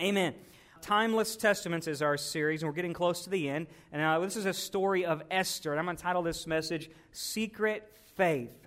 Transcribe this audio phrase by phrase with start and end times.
[0.00, 0.34] Amen.
[0.80, 3.68] Timeless Testaments is our series, and we're getting close to the end.
[3.92, 6.90] And uh, this is a story of Esther, and I'm going to title this message
[7.12, 8.66] Secret Faith.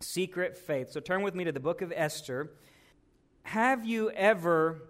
[0.00, 0.92] Secret Faith.
[0.92, 2.52] So turn with me to the book of Esther.
[3.42, 4.82] Have you ever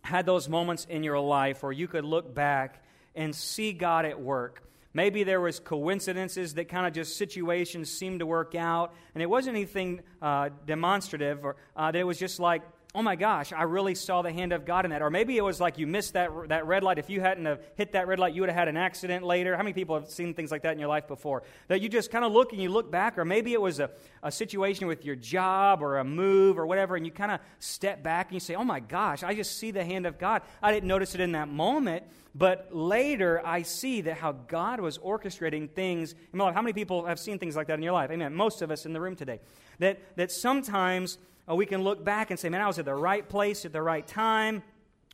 [0.00, 2.82] had those moments in your life where you could look back
[3.14, 4.62] and see God at work?
[4.94, 9.28] Maybe there was coincidences that kind of just situations seemed to work out, and it
[9.28, 12.62] wasn't anything uh, demonstrative, or uh, that it was just like
[12.94, 15.00] oh my gosh, I really saw the hand of God in that.
[15.00, 16.98] Or maybe it was like you missed that, that red light.
[16.98, 19.56] If you hadn't have hit that red light, you would have had an accident later.
[19.56, 21.42] How many people have seen things like that in your life before?
[21.68, 23.90] That you just kind of look and you look back, or maybe it was a,
[24.22, 28.02] a situation with your job or a move or whatever, and you kind of step
[28.02, 30.42] back and you say, oh my gosh, I just see the hand of God.
[30.62, 34.98] I didn't notice it in that moment, but later I see that how God was
[34.98, 36.54] orchestrating things in my life.
[36.54, 38.10] How many people have seen things like that in your life?
[38.10, 38.34] Amen.
[38.34, 39.40] Most of us in the room today.
[39.78, 41.16] That, that sometimes
[41.54, 43.82] we can look back and say, man, I was at the right place at the
[43.82, 44.62] right time.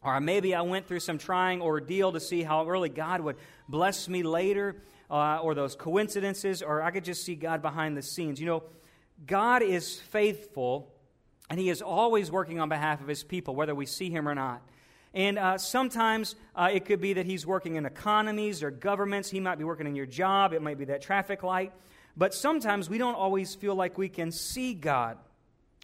[0.02, 3.36] Or maybe I went through some trying ordeal to see how really God would
[3.68, 4.76] bless me later,
[5.10, 8.40] uh, or those coincidences, or I could just see God behind the scenes.
[8.40, 8.62] You know,
[9.26, 10.94] God is faithful,
[11.50, 14.34] and He is always working on behalf of His people, whether we see Him or
[14.34, 14.62] not.
[15.14, 19.30] And uh, sometimes uh, it could be that He's working in economies or governments.
[19.30, 21.72] He might be working in your job, it might be that traffic light.
[22.16, 25.18] But sometimes we don't always feel like we can see God.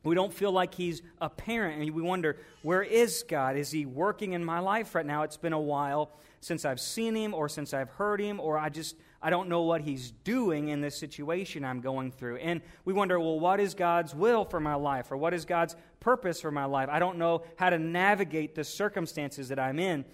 [0.04, 3.56] We don't feel like he's a parent, and we wonder, where is God?
[3.56, 5.22] Is he working in my life right now?
[5.22, 8.68] It's been a while since I've seen him, or since I've heard him, or I
[8.68, 12.36] just I don't know what he's doing in this situation I'm going through.
[12.36, 15.74] And we wonder, well, what is God's will for my life, or what is God's
[16.00, 16.90] purpose for my life?
[16.92, 20.04] I don't know how to navigate the circumstances that I'm in.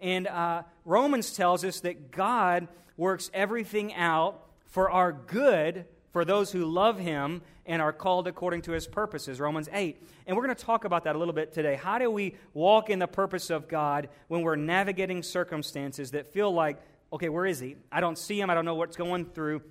[0.00, 2.68] And uh, Romans tells us that God
[2.98, 8.62] works everything out for our good for those who love him and are called according
[8.62, 10.02] to his purposes, Romans 8.
[10.26, 11.76] And we're going to talk about that a little bit today.
[11.76, 16.52] How do we walk in the purpose of God when we're navigating circumstances that feel
[16.52, 16.80] like,
[17.12, 17.76] okay, where is he?
[17.92, 19.62] I don't see him, I don't know what's going through.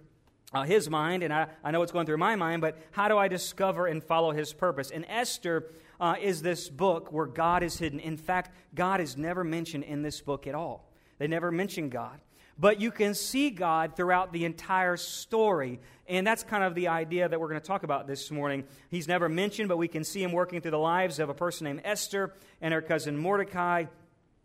[0.53, 3.17] Uh, his mind, and I, I know what's going through my mind, but how do
[3.17, 4.91] I discover and follow his purpose?
[4.91, 5.69] And Esther
[5.99, 7.99] uh, is this book where God is hidden.
[7.99, 10.89] In fact, God is never mentioned in this book at all.
[11.17, 12.21] They never mention God
[12.59, 15.79] but you can see God throughout the entire story.
[16.07, 18.63] And that's kind of the idea that we're going to talk about this morning.
[18.89, 21.65] He's never mentioned, but we can see him working through the lives of a person
[21.65, 23.85] named Esther and her cousin Mordecai.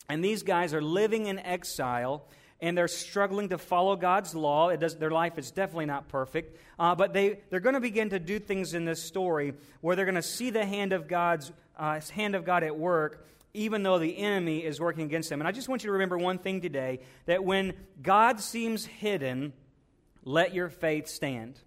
[0.08, 2.26] And these guys are living in exile
[2.60, 4.74] and they're struggling to follow God's law.
[4.76, 6.56] Does, their life is definitely not perfect.
[6.78, 10.04] Uh, but they, they're going to begin to do things in this story where they're
[10.04, 13.98] going to see the hand of God's uh, hand of God at work even though
[13.98, 15.40] the enemy is working against them.
[15.40, 19.52] And I just want you to remember one thing today that when God seems hidden,
[20.24, 21.60] let your faith stand.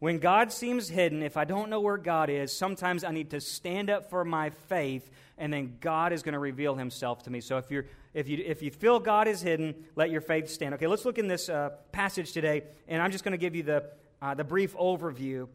[0.00, 3.40] When God seems hidden, if I don't know where God is, sometimes I need to
[3.40, 7.40] stand up for my faith, and then God is going to reveal himself to me.
[7.40, 10.74] So if, you're, if, you, if you feel God is hidden, let your faith stand.
[10.74, 13.64] Okay, let's look in this uh, passage today, and I'm just going to give you
[13.64, 13.90] the,
[14.22, 15.48] uh, the brief overview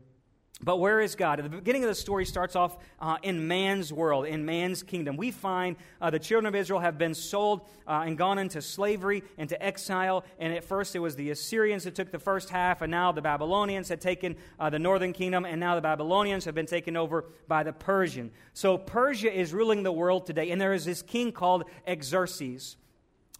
[0.61, 1.39] but where is God?
[1.39, 5.17] At the beginning of the story starts off uh, in man's world, in man's kingdom.
[5.17, 9.23] We find uh, the children of Israel have been sold uh, and gone into slavery,
[9.37, 10.23] into exile.
[10.39, 13.21] And at first it was the Assyrians that took the first half, and now the
[13.21, 17.25] Babylonians had taken uh, the northern kingdom, and now the Babylonians have been taken over
[17.47, 18.31] by the Persian.
[18.53, 21.63] So Persia is ruling the world today, and there is this king called
[22.01, 22.77] Xerxes.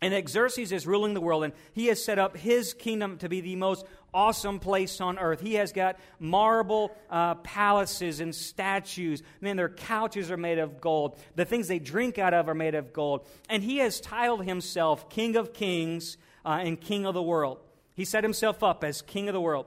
[0.02, 3.40] And Xerxes is ruling the world, and he has set up his kingdom to be
[3.40, 5.41] the most awesome place on earth.
[5.41, 9.24] He has got marble uh, palaces and statues.
[9.41, 11.18] Man, their couches are made of gold.
[11.35, 13.28] The things they drink out of are made of gold.
[13.50, 17.59] And he has titled himself King of Kings uh, and King of the world.
[17.96, 19.66] He set himself up as King of the world.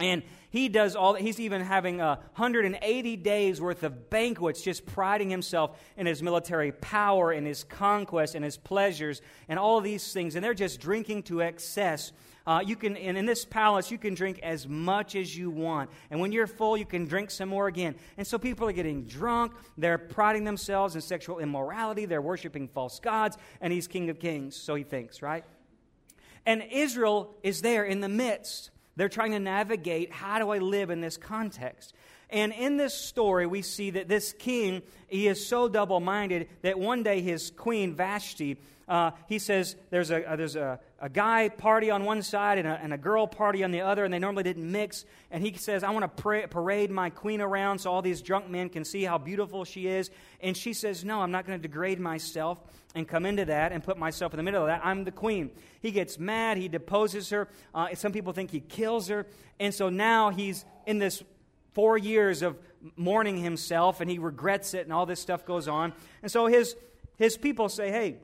[0.00, 1.22] And he does all that.
[1.22, 6.72] he's even having a 180 days worth of banquets just priding himself in his military
[6.72, 10.34] power and his conquest and his pleasures and all these things.
[10.34, 12.12] And they're just drinking to excess.
[12.46, 15.88] Uh, you can and in this palace you can drink as much as you want.
[16.10, 17.94] And when you're full you can drink some more again.
[18.16, 19.52] And so people are getting drunk.
[19.78, 22.06] They're priding themselves in sexual immorality.
[22.06, 23.36] They're worshiping false gods.
[23.60, 24.56] And he's king of kings.
[24.56, 25.44] So he thinks right?
[26.44, 28.70] And israel is there in the midst
[29.00, 31.94] they're trying to navigate how do I live in this context?
[32.30, 36.78] And in this story, we see that this king, he is so double minded that
[36.78, 38.56] one day his queen, Vashti,
[38.90, 42.66] uh, he says there's, a, uh, there's a, a guy party on one side and
[42.66, 45.04] a, and a girl party on the other, and they normally didn't mix.
[45.30, 48.68] And he says, I want to parade my queen around so all these drunk men
[48.68, 50.10] can see how beautiful she is.
[50.40, 52.60] And she says, No, I'm not going to degrade myself
[52.96, 54.80] and come into that and put myself in the middle of that.
[54.84, 55.52] I'm the queen.
[55.80, 56.58] He gets mad.
[56.58, 57.46] He deposes her.
[57.72, 59.24] Uh, some people think he kills her.
[59.60, 61.22] And so now he's in this
[61.72, 62.58] four years of
[62.96, 65.92] mourning himself and he regrets it and all this stuff goes on.
[66.22, 66.76] And so his
[67.16, 68.16] his people say, hey,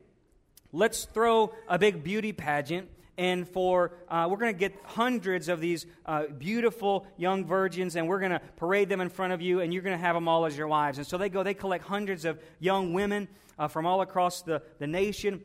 [0.72, 2.88] let's throw a big beauty pageant
[3.18, 8.08] and for uh, we're going to get hundreds of these uh, beautiful young virgins and
[8.08, 10.28] we're going to parade them in front of you and you're going to have them
[10.28, 13.28] all as your wives and so they go they collect hundreds of young women
[13.58, 15.42] uh, from all across the, the nation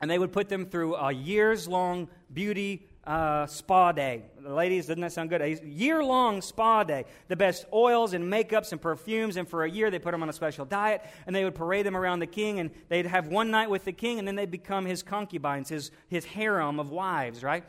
[0.00, 4.22] and they would put them through a years long beauty uh, spa day.
[4.42, 5.40] Ladies, doesn't that sound good?
[5.40, 7.06] A year long spa day.
[7.28, 10.28] The best oils and makeups and perfumes, and for a year they put them on
[10.28, 13.50] a special diet, and they would parade them around the king, and they'd have one
[13.50, 17.42] night with the king, and then they'd become his concubines, his, his harem of wives,
[17.42, 17.64] right?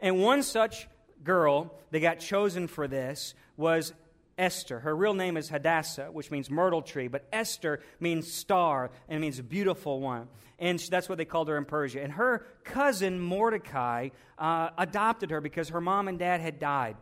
[0.00, 0.88] And one such
[1.22, 3.92] girl that got chosen for this was
[4.38, 4.78] Esther.
[4.78, 9.20] Her real name is Hadassah, which means myrtle tree, but Esther means star and it
[9.20, 10.28] means beautiful one.
[10.58, 12.02] And that's what they called her in Persia.
[12.02, 14.08] And her cousin Mordecai
[14.38, 16.96] uh, adopted her because her mom and dad had died.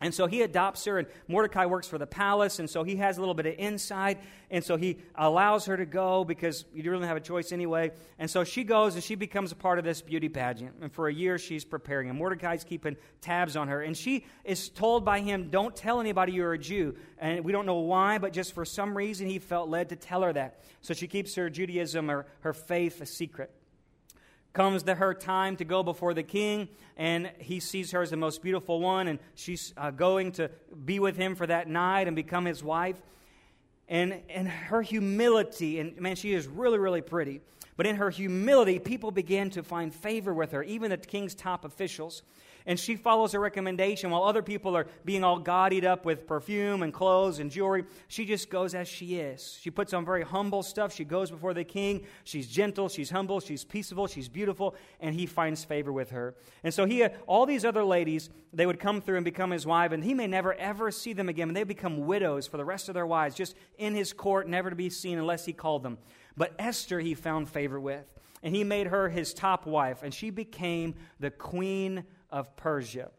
[0.00, 3.16] And so he adopts her, and Mordecai works for the palace, and so he has
[3.16, 6.92] a little bit of insight, and so he allows her to go because you don't
[6.92, 7.90] really have a choice anyway.
[8.16, 10.76] And so she goes, and she becomes a part of this beauty pageant.
[10.80, 13.82] And for a year, she's preparing, and Mordecai's keeping tabs on her.
[13.82, 16.94] And she is told by him, Don't tell anybody you're a Jew.
[17.18, 20.22] And we don't know why, but just for some reason, he felt led to tell
[20.22, 20.60] her that.
[20.80, 23.50] So she keeps her Judaism or her faith a secret
[24.58, 26.66] comes to her time to go before the king,
[26.96, 30.50] and he sees her as the most beautiful one, and she's uh, going to
[30.84, 33.00] be with him for that night and become his wife.
[33.88, 37.40] And, and her humility, and man, she is really, really pretty.
[37.76, 41.64] But in her humility, people began to find favor with her, even the king's top
[41.64, 42.24] officials
[42.68, 46.82] and she follows her recommendation while other people are being all gaudied up with perfume
[46.82, 47.86] and clothes and jewelry.
[48.08, 49.58] She just goes as she is.
[49.58, 50.94] She puts on very humble stuff.
[50.94, 52.04] She goes before the king.
[52.24, 56.34] She's gentle, she's humble, she's peaceable, she's beautiful, and he finds favor with her.
[56.62, 59.66] And so he, uh, all these other ladies, they would come through and become his
[59.66, 61.48] wife, and he may never ever see them again.
[61.48, 64.68] And they become widows for the rest of their lives, just in his court, never
[64.68, 65.96] to be seen unless he called them.
[66.36, 68.04] But Esther, he found favor with
[68.40, 73.10] and he made her his top wife, and she became the queen of Persia.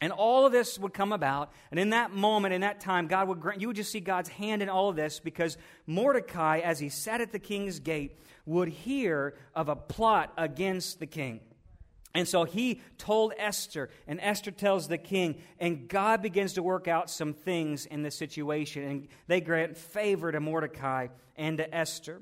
[0.00, 1.52] And all of this would come about.
[1.70, 4.28] And in that moment, in that time, God would grant, you would just see God's
[4.28, 5.56] hand in all of this because
[5.86, 11.06] Mordecai, as he sat at the king's gate, would hear of a plot against the
[11.06, 11.38] king.
[12.14, 16.88] And so he told Esther, and Esther tells the king, and God begins to work
[16.88, 18.82] out some things in the situation.
[18.82, 22.20] And they grant favor to Mordecai and to Esther.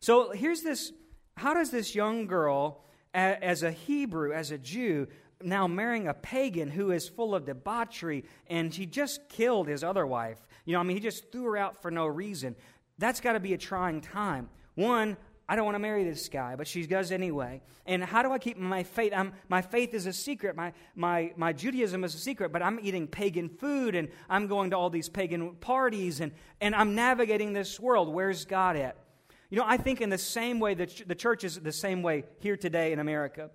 [0.00, 0.92] So here's this
[1.36, 5.08] how does this young girl as a Hebrew, as a Jew,
[5.42, 10.06] now marrying a pagan who is full of debauchery, and he just killed his other
[10.06, 10.38] wife.
[10.64, 12.54] You know, I mean, he just threw her out for no reason.
[12.98, 14.50] That's got to be a trying time.
[14.74, 15.16] One,
[15.48, 17.60] I don't want to marry this guy, but she does anyway.
[17.84, 19.12] And how do I keep my faith?
[19.16, 20.54] I'm, my faith is a secret.
[20.54, 24.70] My, my, my Judaism is a secret, but I'm eating pagan food and I'm going
[24.70, 26.30] to all these pagan parties and,
[26.60, 28.14] and I'm navigating this world.
[28.14, 28.96] Where's God at?
[29.50, 32.24] You know, I think in the same way that the church is the same way
[32.38, 33.50] here today in America.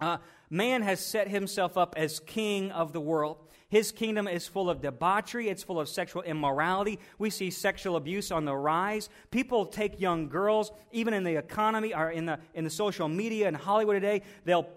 [0.00, 0.18] Uh,
[0.50, 3.38] man has set himself up as king of the world.
[3.68, 5.48] His kingdom is full of debauchery.
[5.48, 6.98] It's full of sexual immorality.
[7.18, 9.10] We see sexual abuse on the rise.
[9.30, 13.46] People take young girls, even in the economy or in the, in the social media
[13.46, 14.68] in Hollywood today, they'll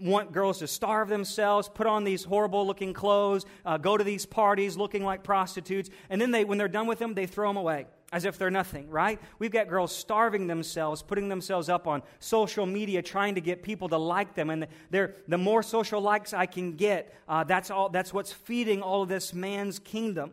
[0.00, 4.26] want girls to starve themselves, put on these horrible looking clothes, uh, go to these
[4.26, 7.56] parties looking like prostitutes, and then they, when they're done with them, they throw them
[7.56, 9.20] away as if they're nothing, right?
[9.38, 13.88] We've got girls starving themselves, putting themselves up on social media, trying to get people
[13.88, 14.50] to like them.
[14.50, 18.82] And they're, the more social likes I can get, uh, that's, all, that's what's feeding
[18.82, 20.32] all of this man's kingdom.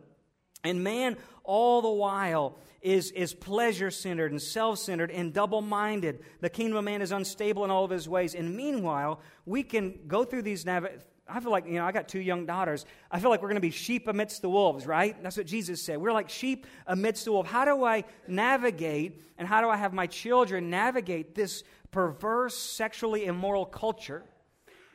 [0.64, 1.16] And man,
[1.48, 6.20] all the while, is, is pleasure centered and self centered and double minded.
[6.40, 8.34] The kingdom of man is unstable in all of his ways.
[8.34, 10.86] And meanwhile, we can go through these nav-
[11.30, 12.86] I feel like, you know, I got two young daughters.
[13.10, 15.20] I feel like we're going to be sheep amidst the wolves, right?
[15.22, 15.98] That's what Jesus said.
[15.98, 17.50] We're like sheep amidst the wolves.
[17.50, 23.26] How do I navigate and how do I have my children navigate this perverse, sexually
[23.26, 24.22] immoral culture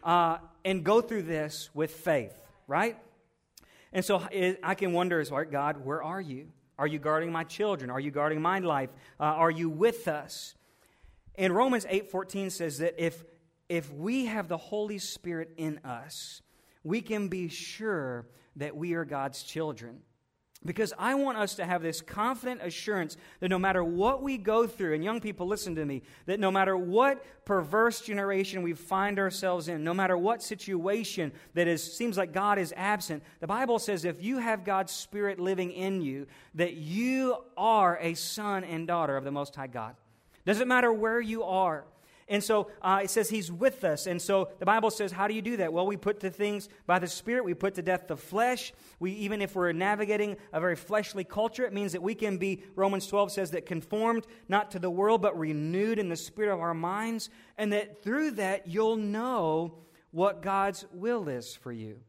[0.03, 2.36] uh, and go through this with faith,
[2.67, 2.98] right?
[3.93, 4.21] And so
[4.63, 6.50] I can wonder, like, God, where are you?
[6.77, 7.91] Are you guarding my children?
[7.91, 8.89] Are you guarding my life?
[9.19, 10.55] Uh, are you with us?
[11.35, 13.23] And Romans 8:14 says that if
[13.69, 16.41] if we have the Holy Spirit in us,
[16.83, 20.01] we can be sure that we are God's children.
[20.65, 24.65] Because I want us to have this confident assurance that no matter what we go
[24.65, 29.20] through, and young people, listen to me, that no matter what perverse generation we find
[29.20, 33.77] ourselves in, no matter what situation that is, seems like God is absent, the Bible
[33.77, 38.88] says if you have God's Spirit living in you, that you are a son and
[38.88, 39.96] daughter of the Most High God.
[40.46, 41.86] Doesn't matter where you are.
[42.27, 44.08] And so uh, it says he's with us.
[44.08, 45.74] And so the Bible says, how do you do that?
[45.74, 47.46] Well, we put to things by the Spirit.
[47.46, 48.74] We put to death the flesh.
[49.00, 52.63] We, even if we're navigating a very fleshly culture, it means that we can be,
[52.75, 56.60] Romans 12 says, that conformed not to the world, but renewed in the spirit of
[56.60, 57.30] our minds.
[57.58, 59.75] And that through that, you'll know
[60.12, 62.00] what God's will is for you.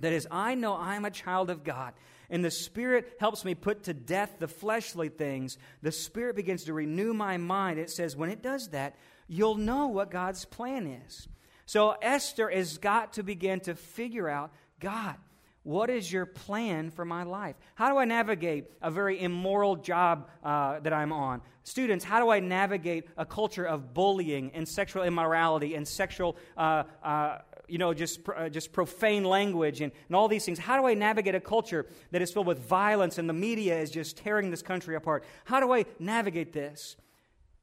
[0.00, 1.92] That is, I know I'm a child of God
[2.32, 6.72] and the Spirit helps me put to death the fleshly things, the Spirit begins to
[6.72, 7.78] renew my mind.
[7.78, 8.96] It says, when it does that,
[9.32, 11.26] you'll know what God's plan is.
[11.64, 15.16] So Esther has got to begin to figure out God,
[15.62, 17.56] what is your plan for my life?
[17.76, 21.40] How do I navigate a very immoral job uh, that I'm on?
[21.62, 26.82] Students, how do I navigate a culture of bullying and sexual immorality and sexual uh,
[27.02, 30.58] uh, you know, just, uh, just profane language and, and all these things?
[30.58, 33.90] How do I navigate a culture that is filled with violence and the media is
[33.90, 35.24] just tearing this country apart?
[35.46, 36.96] How do I navigate this?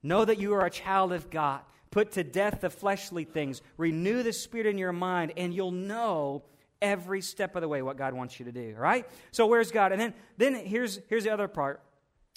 [0.02, 1.62] Know that you are a child of God.
[1.92, 3.62] Put to death the fleshly things.
[3.78, 6.44] Renew the spirit in your mind, and you'll know
[6.82, 8.74] every step of the way what God wants you to do.
[8.76, 9.06] All right?
[9.32, 9.92] So where's God?
[9.92, 11.82] And then, then here's, here's the other part.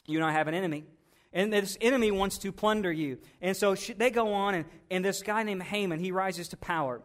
[0.06, 0.84] You and I have an enemy.
[1.32, 3.18] And this enemy wants to plunder you.
[3.40, 7.00] And so they go on, and, and this guy named Haman, he rises to power.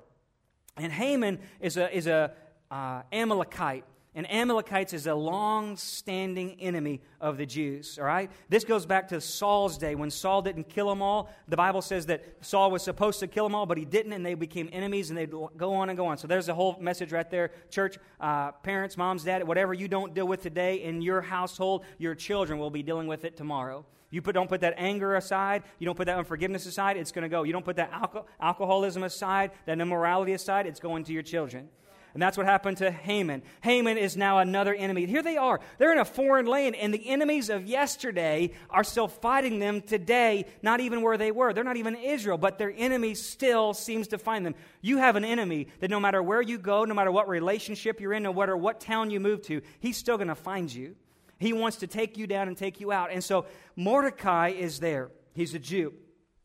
[0.75, 2.33] And Haman is a, is a
[2.69, 3.85] uh, Amalekite.
[4.17, 8.31] And Amalekites is a long standing enemy of the Jews, all right?
[8.49, 11.29] This goes back to Saul's day when Saul didn't kill them all.
[11.47, 14.25] The Bible says that Saul was supposed to kill them all, but he didn't, and
[14.25, 16.17] they became enemies, and they'd go on and go on.
[16.17, 17.51] So there's a whole message right there.
[17.69, 22.15] Church, uh, parents, moms, dad, whatever you don't deal with today in your household, your
[22.15, 23.85] children will be dealing with it tomorrow.
[24.09, 25.61] You put, don't put that anger aside.
[25.77, 26.97] You don't put that unforgiveness aside.
[26.97, 27.43] It's going to go.
[27.43, 30.65] You don't put that alco- alcoholism aside, that immorality aside.
[30.65, 31.69] It's going to your children.
[32.17, 33.43] And that's what happened to Haman.
[33.61, 35.05] Haman is now another enemy.
[35.05, 35.59] Here they are.
[35.77, 40.47] They're in a foreign land, and the enemies of yesterday are still fighting them today,
[40.63, 41.53] not even where they were.
[41.53, 44.55] They're not even Israel, but their enemy still seems to find them.
[44.81, 48.13] You have an enemy that no matter where you go, no matter what relationship you're
[48.13, 50.95] in, no matter what town you move to, he's still going to find you.
[51.37, 53.11] He wants to take you down and take you out.
[53.11, 53.45] And so
[53.75, 55.11] Mordecai is there.
[55.35, 55.93] He's a Jew.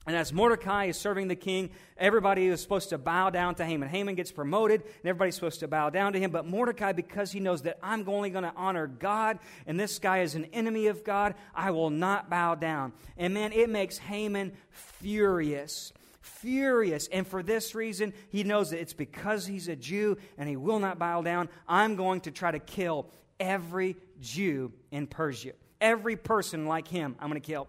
[0.06, 3.88] And as Mordecai is serving the king, everybody is supposed to bow down to Haman.
[3.88, 6.32] Haman gets promoted, and everybody's supposed to bow down to him.
[6.32, 10.23] But Mordecai, because he knows that I'm only going to honor God, and this guy
[10.23, 12.92] is an enemy of God, I will not bow down.
[13.16, 15.92] And man, it makes Haman furious.
[16.21, 17.06] Furious.
[17.12, 20.80] And for this reason, he knows that it's because he's a Jew and he will
[20.80, 21.49] not bow down.
[21.68, 25.52] I'm going to try to kill every Jew in Persia.
[25.80, 27.68] Every person like him, I'm going to kill.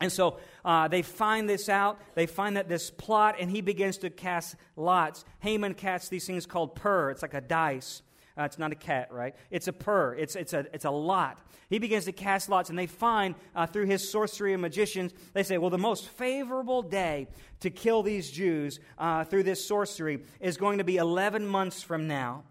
[0.00, 2.00] And so uh, they find this out.
[2.14, 5.24] They find that this plot, and he begins to cast lots.
[5.40, 7.10] Haman casts these things called pur.
[7.10, 8.02] It's like a dice.
[8.38, 9.34] Uh, it's not a cat, right?
[9.50, 10.14] It's a pur.
[10.14, 11.40] It's, it's, a, it's a lot.
[11.68, 15.42] He begins to cast lots, and they find uh, through his sorcery and magicians, they
[15.42, 17.26] say, well, the most favorable day
[17.60, 22.06] to kill these Jews uh, through this sorcery is going to be 11 months from
[22.06, 22.44] now.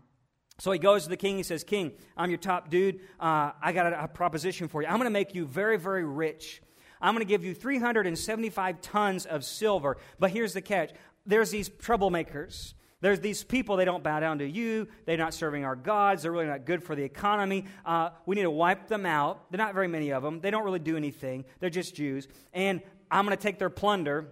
[0.60, 1.38] So he goes to the king.
[1.38, 3.00] He says, King, I'm your top dude.
[3.20, 4.88] Uh, I got a, a proposition for you.
[4.88, 6.62] I'm going to make you very, very rich.
[7.02, 9.98] I'm going to give you 375 tons of silver.
[10.20, 10.92] But here's the catch
[11.26, 12.74] there's these troublemakers.
[13.00, 14.88] There's these people, they don't bow down to you.
[15.06, 16.24] They're not serving our gods.
[16.24, 17.66] They're really not good for the economy.
[17.86, 19.52] Uh, we need to wipe them out.
[19.52, 20.42] There are not very many of them.
[20.42, 21.46] They don't really do anything.
[21.60, 22.28] They're just Jews.
[22.54, 24.30] And I'm going to take their plunder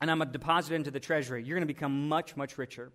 [0.00, 1.44] and I'm going to deposit it into the treasury.
[1.44, 2.92] You're going to become much, much richer.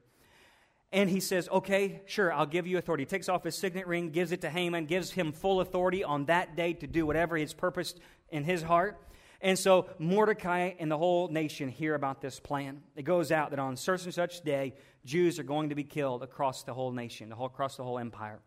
[0.92, 3.04] And he says, Okay, sure, I'll give you authority.
[3.04, 6.26] He takes off his signet ring, gives it to Haman, gives him full authority on
[6.26, 8.00] that day to do whatever he's purposed
[8.34, 9.00] in his heart.
[9.40, 12.82] And so Mordecai and the whole nation hear about this plan.
[12.96, 14.74] It goes out that on such and such day,
[15.06, 18.00] Jews are going to be killed across the whole nation, the whole, across the whole
[18.00, 18.40] empire.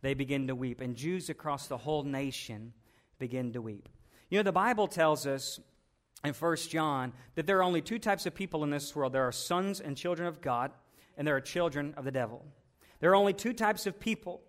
[0.00, 2.72] They begin to weep, and Jews across the whole nation
[3.18, 3.88] begin to weep.
[4.30, 5.60] You know, the Bible tells us
[6.24, 9.28] in 1 John that there are only two types of people in this world there
[9.28, 10.72] are sons and children of God
[11.16, 12.44] and there are children of the devil.
[13.00, 14.42] There are only two types of people.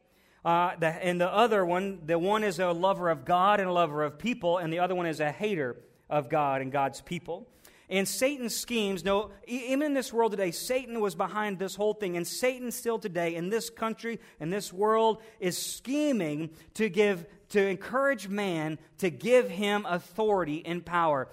[0.44, 3.72] Uh, the, and the other one, the one is a lover of God and a
[3.72, 5.78] lover of people, and the other one is a hater
[6.10, 7.48] of God and God's people.
[7.90, 12.18] And Satan's schemes, no, even in this world today, Satan was behind this whole thing.
[12.18, 17.62] And Satan still today, in this country, in this world, is scheming to give, to
[17.62, 21.30] encourage man to give him authority and power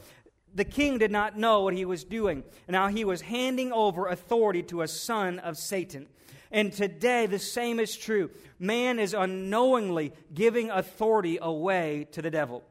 [0.55, 2.43] the king did not know what he was doing.
[2.69, 6.09] Now he was handing over authority to a son of Satan.
[6.51, 8.31] And today, the same is true.
[8.59, 12.65] Man is unknowingly giving authority away to the devil.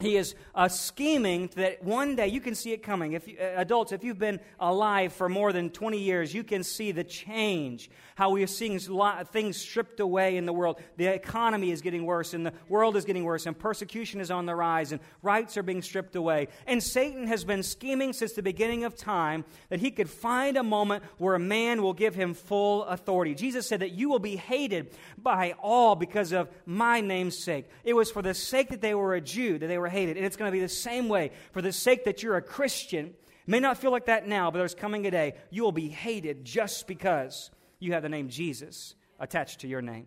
[0.00, 3.12] He is uh, scheming that one day you can see it coming.
[3.12, 6.64] If you, uh, adults, if you've been alive for more than 20 years, you can
[6.64, 7.90] see the change.
[8.14, 10.80] How we are seeing things stripped away in the world.
[10.96, 14.46] The economy is getting worse, and the world is getting worse, and persecution is on
[14.46, 16.48] the rise, and rights are being stripped away.
[16.66, 20.62] And Satan has been scheming since the beginning of time that he could find a
[20.62, 23.34] moment where a man will give him full authority.
[23.34, 27.68] Jesus said that you will be hated by all because of my name's sake.
[27.84, 30.16] It was for the sake that they were a Jew that they were hated.
[30.16, 31.32] And it's going to be the same way.
[31.52, 33.14] For the sake that you're a Christian,
[33.46, 36.44] may not feel like that now, but there's coming a day you will be hated
[36.44, 40.06] just because you have the name Jesus attached to your name.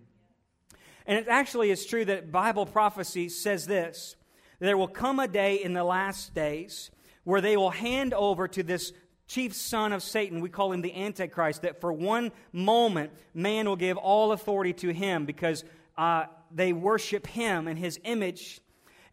[1.05, 4.15] And it actually is true that Bible prophecy says this
[4.59, 6.89] there will come a day in the last days
[7.25, 8.93] where they will hand over to this
[9.27, 13.75] chief son of Satan, we call him the Antichrist, that for one moment man will
[13.75, 15.63] give all authority to him because
[15.97, 18.61] uh, they worship him and his image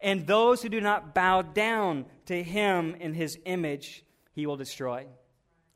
[0.01, 4.03] and those who do not bow down to him in his image,
[4.33, 5.05] he will destroy.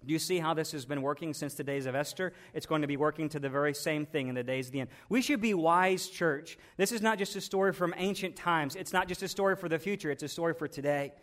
[0.06, 2.34] Do you see how this has been working since the days of Esther?
[2.54, 4.82] It's going to be working to the very same thing in the days of the
[4.82, 4.90] end.
[5.10, 6.58] We should be wise, church.
[6.78, 8.76] This is not just a story from ancient times.
[8.76, 11.14] It's not just a story for the future, it's a story for today.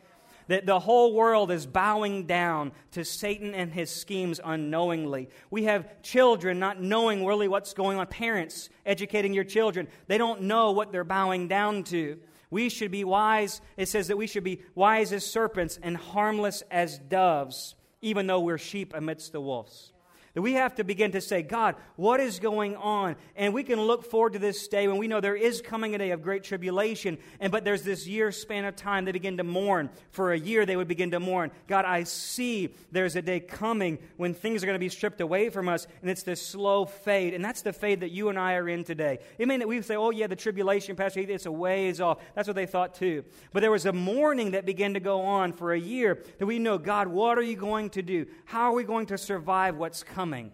[0.49, 5.29] That the whole world is bowing down to Satan and his schemes unknowingly.
[5.51, 8.07] We have children not knowing really what's going on.
[8.09, 12.19] Parents educating your children, they don't know what they're bowing down to.
[12.53, 13.63] We should be wise.
[13.79, 18.41] It says that we should be wise as serpents and harmless as doves, even though
[18.41, 19.92] we're sheep amidst the wolves.
[20.35, 23.17] That we have to begin to say, God, what is going on?
[23.37, 25.99] And we can look forward to this day when we know there is coming a
[25.99, 27.19] day of great tribulation.
[27.39, 29.91] And but there's this year span of time they begin to mourn.
[30.11, 31.51] For a year they would begin to mourn.
[31.67, 35.51] God, I see there's a day coming when things are going to be stripped away
[35.51, 37.35] from us, and it's this slow fade.
[37.35, 39.19] And that's the fade that you and I are in today.
[39.37, 42.21] It may that we say, oh yeah, the tribulation, Pastor, it's a ways off.
[42.35, 43.25] That's what they thought too.
[43.53, 46.59] But there was a mourning that began to go on for a year that we
[46.59, 48.25] know, God, what are you going to do?
[48.47, 50.22] How are we going to survive what's coming?
[50.23, 50.53] Coming.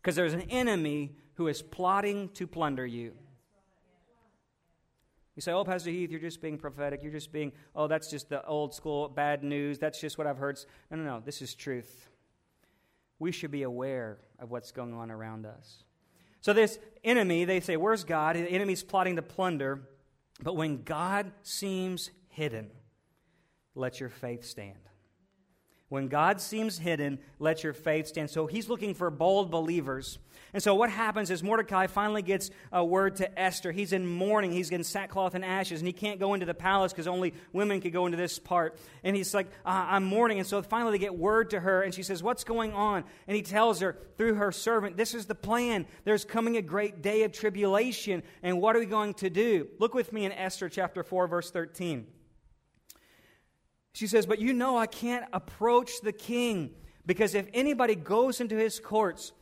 [0.00, 3.12] Because there's an enemy who is plotting to plunder you.
[5.36, 7.00] You say, oh, Pastor Heath, you're just being prophetic.
[7.00, 9.78] You're just being, oh, that's just the old school bad news.
[9.78, 10.58] That's just what I've heard.
[10.90, 11.22] No, no, no.
[11.24, 12.08] This is truth.
[13.20, 15.84] We should be aware of what's going on around us.
[16.40, 18.34] So, this enemy, they say, where's God?
[18.34, 19.82] The enemy's plotting to plunder.
[20.42, 22.70] But when God seems hidden,
[23.76, 24.78] let your faith stand.
[25.88, 28.28] When God seems hidden, let your faith stand.
[28.28, 30.18] So he's looking for bold believers.
[30.52, 33.72] And so what happens is Mordecai finally gets a word to Esther.
[33.72, 34.52] He's in mourning.
[34.52, 37.80] He's in sackcloth and ashes, and he can't go into the palace because only women
[37.80, 38.78] could go into this part.
[39.02, 40.38] And he's like, I'm mourning.
[40.38, 43.04] And so finally they get word to her, and she says, What's going on?
[43.26, 45.86] And he tells her through her servant, This is the plan.
[46.04, 49.68] There's coming a great day of tribulation, and what are we going to do?
[49.78, 52.06] Look with me in Esther chapter 4, verse 13.
[53.98, 56.70] She says, But you know I can't approach the king
[57.04, 59.32] because if anybody goes into his courts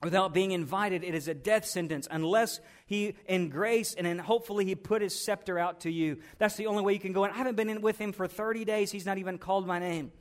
[0.00, 4.64] without being invited, it is a death sentence unless he, in grace and in hopefully
[4.64, 6.18] he put his scepter out to you.
[6.38, 7.32] That's the only way you can go in.
[7.32, 8.92] I haven't been in with him for 30 days.
[8.92, 10.12] He's not even called my name.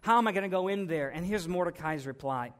[0.00, 1.08] How am I going to go in there?
[1.08, 2.54] And here's Mordecai's reply.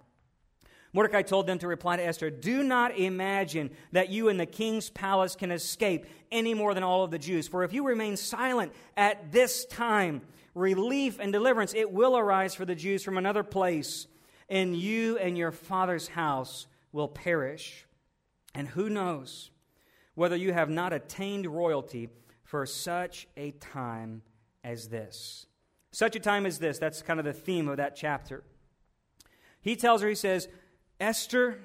[0.93, 4.91] Mordecai told them to reply to Esther Do not imagine that you in the king's
[4.91, 7.49] palace can escape any more than all of the Jews.
[7.49, 10.23] For if you remain silent at this time,
[10.55, 14.07] relief and deliverance, it will arise for the Jews from another place,
[14.49, 17.87] and you and your father's house will perish.
[18.55, 19.51] And who knows
[20.15, 22.09] whether you have not attained royalty
[22.43, 24.23] for such a time
[24.65, 25.47] as this.
[25.93, 28.43] Such a time as this, that's kind of the theme of that chapter.
[29.61, 30.49] He tells her, he says,
[31.01, 31.61] Esther,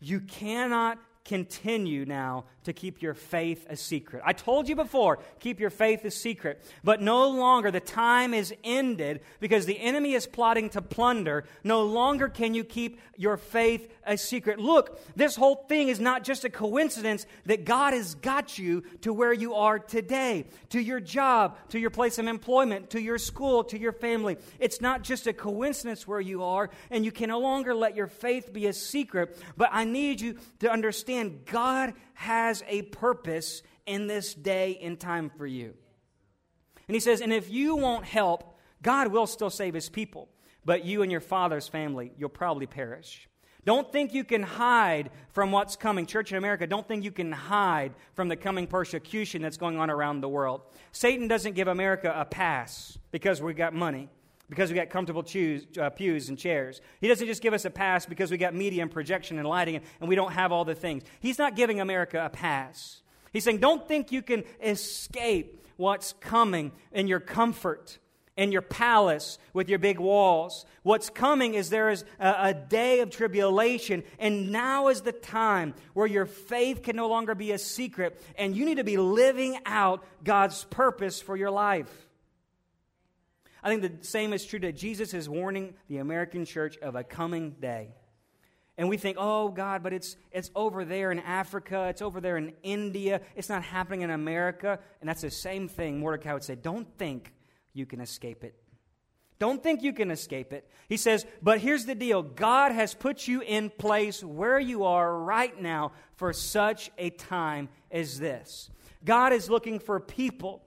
[0.00, 4.22] you cannot continue now to keep your faith a secret.
[4.24, 6.62] I told you before, keep your faith a secret.
[6.82, 11.44] But no longer, the time is ended because the enemy is plotting to plunder.
[11.62, 14.58] No longer can you keep your faith a secret.
[14.58, 19.12] Look, this whole thing is not just a coincidence that God has got you to
[19.12, 23.64] where you are today, to your job, to your place of employment, to your school,
[23.64, 24.36] to your family.
[24.58, 28.06] It's not just a coincidence where you are, and you can no longer let your
[28.06, 29.38] faith be a secret.
[29.56, 35.30] But I need you to understand God has a purpose in this day and time
[35.36, 35.74] for you.
[36.88, 40.28] And he says, and if you won't help, God will still save his people,
[40.64, 43.28] but you and your father's family, you'll probably perish.
[43.64, 46.04] Don't think you can hide from what's coming.
[46.04, 49.88] Church in America, don't think you can hide from the coming persecution that's going on
[49.88, 50.60] around the world.
[50.92, 54.10] Satan doesn't give America a pass because we've got money
[54.48, 56.80] because we got comfortable choose, uh, pews and chairs.
[57.00, 59.76] He doesn't just give us a pass because we got media and projection and lighting
[59.76, 61.02] and, and we don't have all the things.
[61.20, 63.00] He's not giving America a pass.
[63.32, 67.98] He's saying, don't think you can escape what's coming in your comfort
[68.36, 70.66] in your palace with your big walls.
[70.82, 75.74] What's coming is there is a, a, day of tribulation, and now is the time
[75.92, 79.58] where your faith can no longer be a secret, and you need to be living
[79.66, 82.03] out God's purpose for your life.
[83.64, 87.02] I think the same is true that Jesus is warning the American church of a
[87.02, 87.88] coming day.
[88.76, 92.36] And we think, oh, God, but it's, it's over there in Africa, it's over there
[92.36, 94.78] in India, it's not happening in America.
[95.00, 96.56] And that's the same thing Mordecai would say.
[96.56, 97.32] Don't think
[97.72, 98.54] you can escape it.
[99.38, 100.68] Don't think you can escape it.
[100.88, 105.18] He says, but here's the deal God has put you in place where you are
[105.18, 108.70] right now for such a time as this.
[109.04, 110.62] God is looking for people.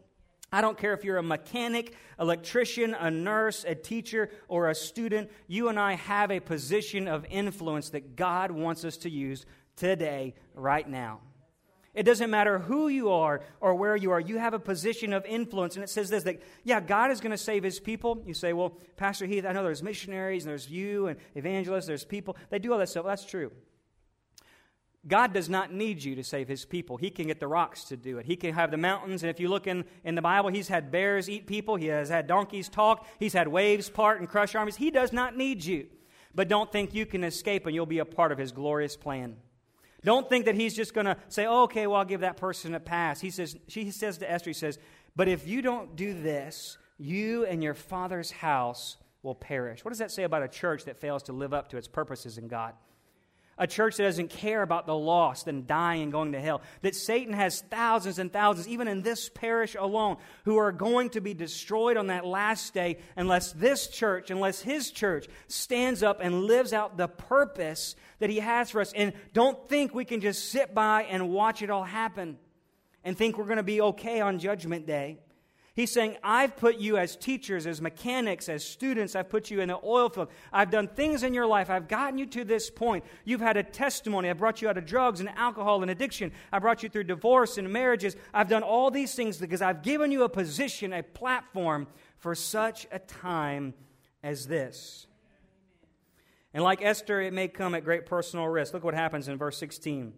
[0.51, 5.29] I don't care if you're a mechanic, electrician, a nurse, a teacher, or a student,
[5.47, 10.33] you and I have a position of influence that God wants us to use today,
[10.55, 11.19] right now.
[11.93, 15.25] It doesn't matter who you are or where you are, you have a position of
[15.25, 15.75] influence.
[15.75, 18.23] And it says this that, yeah, God is going to save his people.
[18.25, 22.05] You say, well, Pastor Heath, I know there's missionaries and there's you and evangelists, there's
[22.05, 22.37] people.
[22.51, 23.05] They do all that stuff.
[23.05, 23.51] That's true.
[25.05, 26.97] God does not need you to save his people.
[26.97, 28.25] He can get the rocks to do it.
[28.25, 29.23] He can have the mountains.
[29.23, 31.75] And if you look in, in the Bible, he's had bears eat people.
[31.75, 33.05] He has had donkeys talk.
[33.19, 34.75] He's had waves part and crush armies.
[34.75, 35.87] He does not need you.
[36.35, 39.37] But don't think you can escape and you'll be a part of his glorious plan.
[40.03, 42.75] Don't think that he's just going to say, oh, okay, well, I'll give that person
[42.75, 43.19] a pass.
[43.19, 44.77] He says, she says to Esther, he says,
[45.15, 49.83] but if you don't do this, you and your father's house will perish.
[49.83, 52.37] What does that say about a church that fails to live up to its purposes
[52.37, 52.73] in God?
[53.57, 56.61] A church that doesn't care about the lost and dying and going to hell.
[56.81, 61.21] That Satan has thousands and thousands, even in this parish alone, who are going to
[61.21, 66.43] be destroyed on that last day unless this church, unless his church stands up and
[66.43, 68.93] lives out the purpose that he has for us.
[68.93, 72.37] And don't think we can just sit by and watch it all happen
[73.03, 75.19] and think we're going to be okay on Judgment Day.
[75.77, 79.15] He's saying, I've put you as teachers, as mechanics, as students.
[79.15, 80.29] I've put you in the oil field.
[80.51, 81.69] I've done things in your life.
[81.69, 83.05] I've gotten you to this point.
[83.25, 84.27] You've had a testimony.
[84.27, 86.31] I've brought you out of drugs and alcohol and addiction.
[86.51, 88.15] I brought you through divorce and marriages.
[88.33, 91.85] I've done all these things because I've given you a position, a platform
[92.17, 93.75] for such a time
[94.23, 95.05] as this.
[96.55, 98.73] And like Esther, it may come at great personal risk.
[98.73, 100.11] Look what happens in verse 16.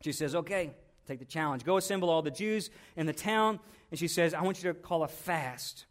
[0.00, 0.74] She says, Okay,
[1.06, 1.64] take the challenge.
[1.64, 4.78] Go assemble all the Jews in the town and she says, I want you to
[4.78, 5.86] call a fast.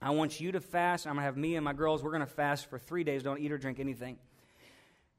[0.00, 1.06] I want you to fast.
[1.06, 3.22] I'm going to have me and my girls, we're going to fast for three days.
[3.22, 4.18] Don't eat or drink anything.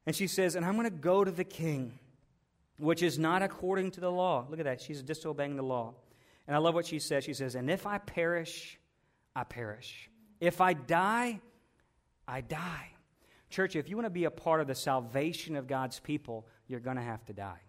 [0.05, 1.97] And she says, And I'm going to go to the king,
[2.77, 4.45] which is not according to the law.
[4.49, 4.81] Look at that.
[4.81, 5.95] She's disobeying the law.
[6.47, 7.23] And I love what she says.
[7.23, 8.77] She says, And if I perish,
[9.35, 10.09] I perish.
[10.39, 11.39] If I die,
[12.27, 12.91] I die.
[13.49, 16.79] Church, if you want to be a part of the salvation of God's people, you're
[16.79, 17.61] going to have to die.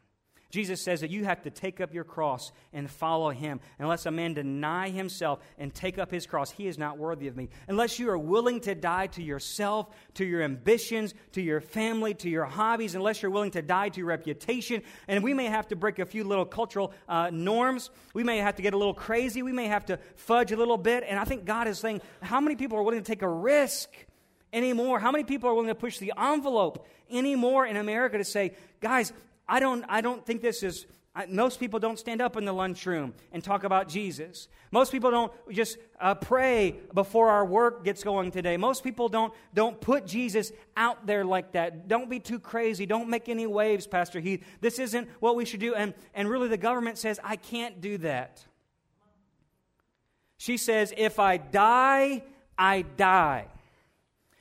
[0.51, 3.61] Jesus says that you have to take up your cross and follow him.
[3.79, 7.37] Unless a man deny himself and take up his cross, he is not worthy of
[7.37, 7.49] me.
[7.69, 12.31] Unless you are willing to die to yourself, to your ambitions, to your family, to
[12.31, 15.77] your hobbies, unless you're willing to die to your reputation, and we may have to
[15.77, 17.91] break a few little cultural uh, norms.
[18.15, 19.43] We may have to get a little crazy.
[19.43, 21.05] We may have to fudge a little bit.
[21.09, 23.91] And I think God is saying, how many people are willing to take a risk?
[24.53, 24.99] anymore?
[24.99, 29.13] How many people are willing to push the envelope anymore in America to say, guys,
[29.49, 32.53] I don't, I don't think this is, I, most people don't stand up in the
[32.53, 34.49] lunchroom and talk about Jesus.
[34.71, 38.57] Most people don't just uh, pray before our work gets going today.
[38.57, 41.89] Most people don't, don't put Jesus out there like that.
[41.89, 42.85] Don't be too crazy.
[42.87, 44.45] Don't make any waves, Pastor Heath.
[44.61, 45.75] This isn't what we should do.
[45.75, 48.45] And, and really, the government says, I can't do that.
[50.39, 52.25] She says, if I die,
[52.59, 53.47] I die.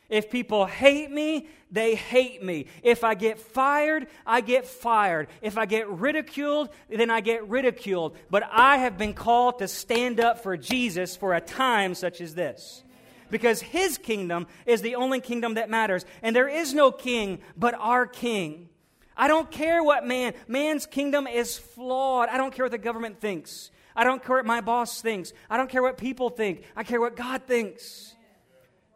[0.09, 2.67] If people hate me, they hate me.
[2.83, 5.27] If I get fired, I get fired.
[5.41, 8.15] If I get ridiculed, then I get ridiculed.
[8.29, 12.35] But I have been called to stand up for Jesus for a time such as
[12.35, 12.83] this.
[13.31, 16.05] Because his kingdom is the only kingdom that matters.
[16.21, 18.69] And there is no king but our king.
[19.17, 22.29] I don't care what man, man's kingdom is flawed.
[22.29, 23.71] I don't care what the government thinks.
[23.95, 25.33] I don't care what my boss thinks.
[25.49, 26.63] I don't care what people think.
[26.75, 28.13] I care what God thinks.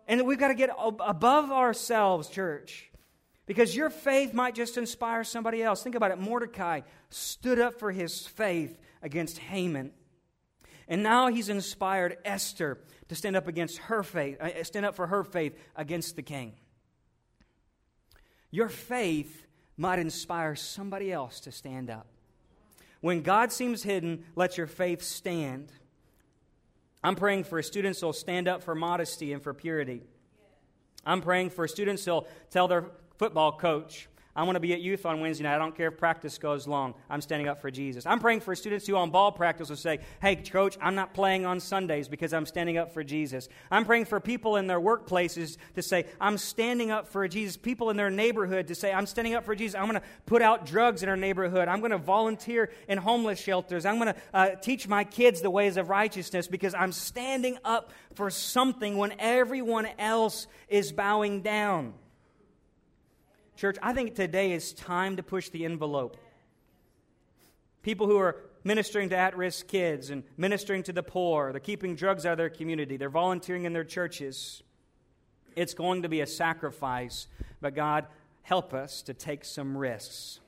[0.09, 2.89] And we've got to get above ourselves, church.
[3.45, 5.83] Because your faith might just inspire somebody else.
[5.83, 6.17] Think about it.
[6.17, 9.91] Mordecai stood up for his faith against Haman.
[10.87, 15.05] And now he's inspired Esther to stand up against her faith, uh, stand up for
[15.05, 16.53] her faith against the king.
[18.49, 19.45] Your faith
[19.77, 22.07] might inspire somebody else to stand up.
[23.01, 25.71] When God seems hidden, let your faith stand.
[27.03, 30.01] I'm praying for students who'll stand up for modesty and for purity.
[31.05, 32.85] I'm praying for students who'll tell their
[33.17, 34.07] football coach,
[34.39, 35.55] I want to be at youth on Wednesday night.
[35.55, 36.93] I don't care if practice goes long.
[37.09, 38.05] I'm standing up for Jesus.
[38.05, 41.45] I'm praying for students who on ball practice will say, Hey, coach, I'm not playing
[41.45, 43.49] on Sundays because I'm standing up for Jesus.
[43.69, 47.57] I'm praying for people in their workplaces to say, I'm standing up for Jesus.
[47.57, 49.77] People in their neighborhood to say, I'm standing up for Jesus.
[49.77, 51.67] I'm going to put out drugs in our neighborhood.
[51.67, 53.85] I'm going to volunteer in homeless shelters.
[53.85, 57.91] I'm going to uh, teach my kids the ways of righteousness because I'm standing up
[58.13, 61.93] for something when everyone else is bowing down.
[63.59, 66.15] Church, I think today is time to push the envelope.
[67.83, 71.93] People who are ministering to at risk kids and ministering to the poor, they're keeping
[71.93, 74.63] drugs out of their community, they're volunteering in their churches.
[75.57, 77.27] It's going to be a sacrifice,
[77.59, 78.07] but God,
[78.43, 80.39] help us to take some risks.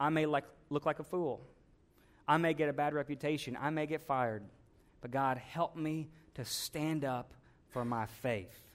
[0.00, 1.40] I may like, look like a fool.
[2.26, 3.56] I may get a bad reputation.
[3.60, 4.42] I may get fired.
[5.02, 7.32] But God, help me to stand up
[7.68, 8.65] for my faith.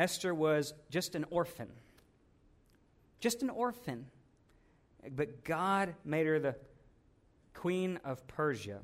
[0.00, 1.68] Esther was just an orphan.
[3.20, 4.06] Just an orphan.
[5.14, 6.56] But God made her the
[7.52, 8.78] queen of Persia.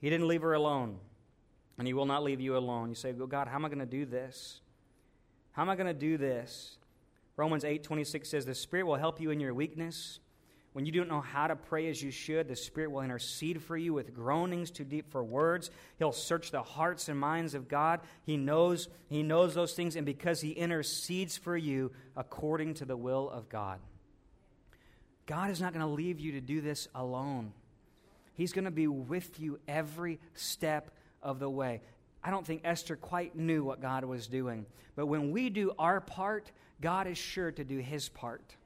[0.00, 0.98] He didn't leave her alone,
[1.78, 2.88] and He will not leave you alone.
[2.88, 4.60] You say, well, God, how am I going to do this?
[5.52, 6.76] How am I going to do this?
[7.36, 10.18] Romans 8 26 says, The Spirit will help you in your weakness.
[10.72, 13.76] When you don't know how to pray as you should, the Spirit will intercede for
[13.76, 15.70] you with groanings too deep for words.
[15.98, 18.00] He'll search the hearts and minds of God.
[18.22, 22.96] He knows, he knows those things, and because He intercedes for you according to the
[22.96, 23.80] will of God.
[25.26, 27.52] God is not going to leave you to do this alone.
[28.34, 31.82] He's going to be with you every step of the way.
[32.22, 34.66] I don't think Esther quite knew what God was doing.
[34.94, 38.56] But when we do our part, God is sure to do his part.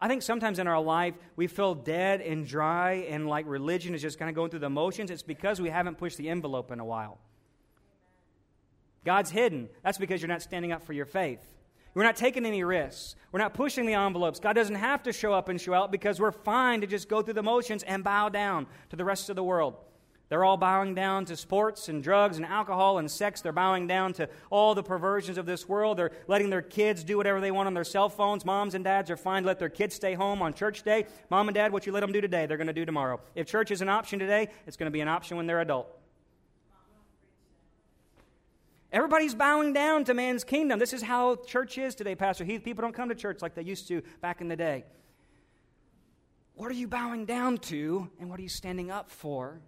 [0.00, 4.02] I think sometimes in our life we feel dead and dry and like religion is
[4.02, 5.10] just kind of going through the motions.
[5.10, 7.18] It's because we haven't pushed the envelope in a while.
[9.04, 9.68] God's hidden.
[9.82, 11.40] That's because you're not standing up for your faith.
[11.94, 13.16] We're not taking any risks.
[13.32, 14.38] We're not pushing the envelopes.
[14.38, 17.22] God doesn't have to show up and show out because we're fine to just go
[17.22, 19.74] through the motions and bow down to the rest of the world.
[20.28, 23.40] They're all bowing down to sports and drugs and alcohol and sex.
[23.40, 25.96] They're bowing down to all the perversions of this world.
[25.96, 28.44] They're letting their kids do whatever they want on their cell phones.
[28.44, 31.06] Moms and dads are fine to let their kids stay home on church day.
[31.30, 33.20] Mom and dad, what you let them do today, they're going to do tomorrow.
[33.34, 35.88] If church is an option today, it's going to be an option when they're adult.
[38.92, 40.78] Everybody's bowing down to man's kingdom.
[40.78, 42.64] This is how church is today, Pastor Heath.
[42.64, 44.84] People don't come to church like they used to back in the day.
[46.54, 49.60] What are you bowing down to, and what are you standing up for?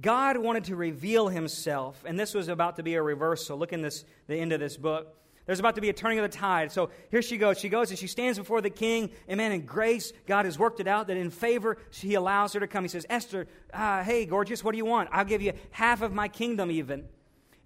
[0.00, 3.58] God wanted to reveal himself, and this was about to be a reversal.
[3.58, 5.16] Look in this, the end of this book.
[5.44, 6.70] There's about to be a turning of the tide.
[6.70, 7.58] So here she goes.
[7.58, 9.10] She goes and she stands before the king.
[9.26, 12.60] And man, in grace, God has worked it out that in favor, he allows her
[12.60, 12.84] to come.
[12.84, 15.08] He says, Esther, uh, hey, gorgeous, what do you want?
[15.12, 17.06] I'll give you half of my kingdom, even.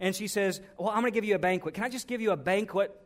[0.00, 1.74] And she says, Well, I'm going to give you a banquet.
[1.74, 2.98] Can I just give you a banquet?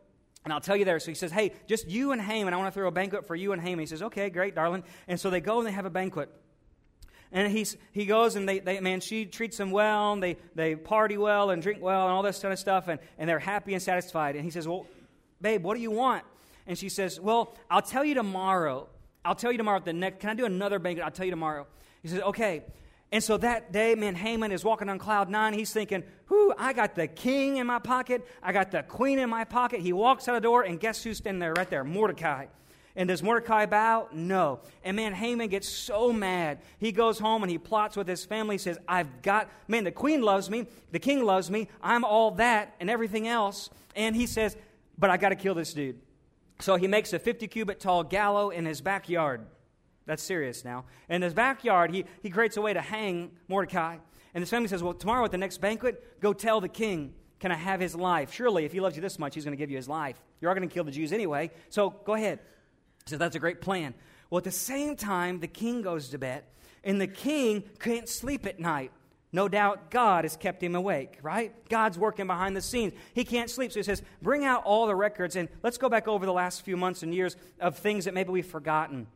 [0.44, 0.98] And I'll tell you there.
[1.00, 2.54] So he says, Hey, just you and Haman.
[2.54, 3.80] I want to throw a banquet for you and Haman.
[3.80, 4.84] He says, Okay, great, darling.
[5.08, 6.30] And so they go and they have a banquet.
[7.32, 10.74] And he's, he goes and they, they, man, she treats them well, and they, they
[10.74, 13.72] party well and drink well and all this kind of stuff, and, and they're happy
[13.72, 14.34] and satisfied.
[14.34, 14.86] And he says, Well,
[15.40, 16.24] babe, what do you want?
[16.66, 18.88] And she says, Well, I'll tell you tomorrow.
[19.24, 21.04] I'll tell you tomorrow the next, can I do another banquet?
[21.04, 21.66] I'll tell you tomorrow.
[22.02, 22.64] He says, Okay.
[23.12, 25.52] And so that day, man, Haman is walking on cloud nine.
[25.52, 28.24] He's thinking, whoo, I got the king in my pocket.
[28.40, 29.80] I got the queen in my pocket.
[29.80, 31.82] He walks out the door, and guess who's standing there right there?
[31.82, 32.46] Mordecai.
[33.00, 34.08] And does Mordecai bow?
[34.12, 34.60] No.
[34.84, 36.58] And man, Haman gets so mad.
[36.76, 38.56] He goes home and he plots with his family.
[38.56, 40.66] He says, I've got, man, the queen loves me.
[40.92, 41.68] The king loves me.
[41.82, 43.70] I'm all that and everything else.
[43.96, 44.54] And he says,
[44.98, 45.98] but I got to kill this dude.
[46.58, 49.46] So he makes a 50 cubit tall gallows in his backyard.
[50.04, 50.84] That's serious now.
[51.08, 53.96] In his backyard, he, he creates a way to hang Mordecai.
[54.34, 57.50] And his family says, Well, tomorrow at the next banquet, go tell the king, Can
[57.50, 58.34] I have his life?
[58.34, 60.20] Surely, if he loves you this much, he's going to give you his life.
[60.42, 62.40] You're going to kill the Jews anyway, so go ahead.
[63.06, 63.94] So that's a great plan.
[64.28, 66.44] Well, at the same time, the king goes to bed,
[66.84, 68.92] and the king can't sleep at night.
[69.32, 71.52] No doubt God has kept him awake, right?
[71.68, 72.92] God's working behind the scenes.
[73.14, 73.70] He can't sleep.
[73.70, 76.62] So he says, Bring out all the records and let's go back over the last
[76.62, 79.06] few months and years of things that maybe we've forgotten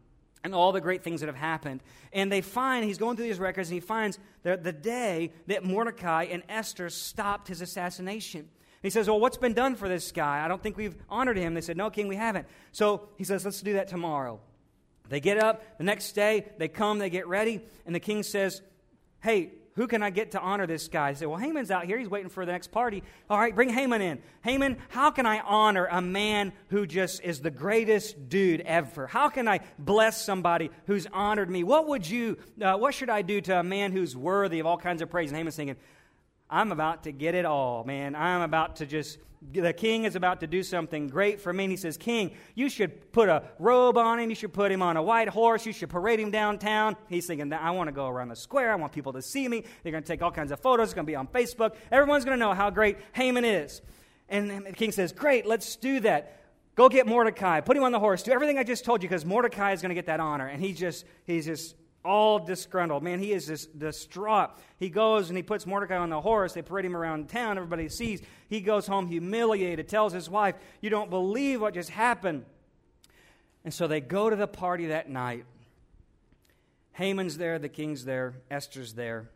[0.45, 1.83] and all the great things that have happened.
[2.13, 5.65] And they find, he's going through these records and he finds the, the day that
[5.65, 8.49] Mordecai and Esther stopped his assassination.
[8.85, 10.45] He says, Well, what's been done for this guy?
[10.45, 11.55] I don't think we've honored him.
[11.55, 12.47] They said, No, King, we haven't.
[12.71, 14.41] So he says, Let's do that tomorrow.
[15.09, 18.61] They get up the next day, they come, they get ready, and the king says,
[19.23, 21.11] Hey, who can I get to honor this guy?
[21.11, 21.99] He said, Well, Haman's out here.
[21.99, 23.03] He's waiting for the next party.
[23.31, 24.19] All right, bring Haman in.
[24.43, 29.07] Haman, how can I honor a man who just is the greatest dude ever?
[29.07, 31.65] How can I bless somebody who's honored me?
[31.65, 34.77] What would you, uh, what should I do to a man who's worthy of all
[34.77, 35.31] kinds of praise?
[35.31, 35.77] And Haman's thinking,
[36.51, 38.15] I'm about to get it all, man.
[38.15, 39.19] I'm about to just,
[39.53, 41.65] the king is about to do something great for me.
[41.65, 44.31] And he says, King, you should put a robe on him.
[44.31, 45.67] You should put him on a white horse.
[45.67, 46.97] You should parade him downtown.
[47.09, 48.73] He's thinking, I want to go around the square.
[48.73, 49.65] I want people to see me.
[49.83, 50.89] They're going to take all kinds of photos.
[50.89, 51.75] It's going to be on Facebook.
[51.91, 53.83] Everyone's going to know how great Haman is.
[54.29, 56.41] And the king says, Great, let's do that.
[56.75, 57.61] Go get Mordecai.
[57.61, 58.23] Put him on the horse.
[58.23, 60.47] Do everything I just told you because Mordecai is going to get that honor.
[60.47, 63.03] And he just, he's just all disgruntled.
[63.03, 64.51] Man, he is just distraught.
[64.79, 66.53] He goes and he puts Mordecai on the horse.
[66.53, 67.57] They parade him around town.
[67.57, 68.21] Everybody sees.
[68.49, 72.45] He goes home humiliated, tells his wife, You don't believe what just happened.
[73.65, 75.47] And so they go to the party that night.
[76.93, 79.31] Haman's there, the king's there, Esther's there.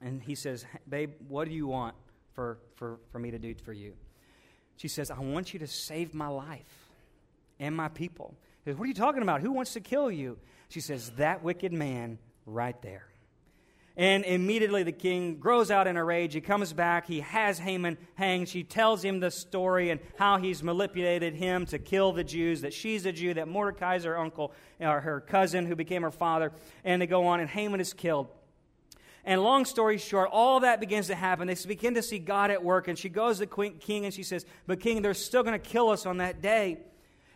[0.00, 1.94] And he says, Babe, what do you want
[2.34, 3.94] for, for, for me to do for you?
[4.76, 6.90] She says, I want you to save my life
[7.58, 8.34] and my people.
[8.66, 9.42] He says, What are you talking about?
[9.42, 10.38] Who wants to kill you?
[10.70, 13.06] She says, That wicked man right there.
[13.96, 16.34] And immediately the king grows out in a rage.
[16.34, 17.06] He comes back.
[17.06, 18.48] He has Haman hanged.
[18.48, 22.74] She tells him the story and how he's manipulated him to kill the Jews, that
[22.74, 26.52] she's a Jew, that Mordecai's her uncle, or her cousin who became her father.
[26.84, 28.26] And they go on, and Haman is killed.
[29.24, 31.46] And long story short, all that begins to happen.
[31.46, 32.88] They begin to see God at work.
[32.88, 35.64] And she goes to the king and she says, But king, they're still going to
[35.64, 36.78] kill us on that day.